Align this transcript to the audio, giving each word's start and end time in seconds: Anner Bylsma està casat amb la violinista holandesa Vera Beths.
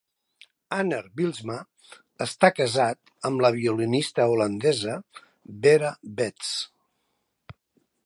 Anner 0.77 1.01
Bylsma 1.19 1.57
està 2.27 2.51
casat 2.61 3.13
amb 3.31 3.45
la 3.47 3.53
violinista 3.59 4.29
holandesa 4.35 4.99
Vera 5.69 5.97
Beths. 6.23 6.59